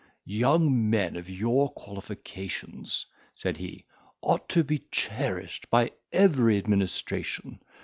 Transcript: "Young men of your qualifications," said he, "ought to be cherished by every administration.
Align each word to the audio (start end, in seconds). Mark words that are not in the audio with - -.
"Young 0.25 0.89
men 0.89 1.15
of 1.15 1.29
your 1.29 1.69
qualifications," 1.73 3.05
said 3.35 3.57
he, 3.57 3.85
"ought 4.21 4.49
to 4.49 4.63
be 4.63 4.87
cherished 4.89 5.69
by 5.69 5.91
every 6.11 6.57
administration. 6.57 7.59